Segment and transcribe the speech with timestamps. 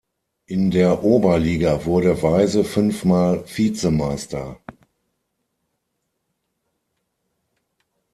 [0.47, 4.59] In der Oberliga wurde Weise fünfmal Vizemeister.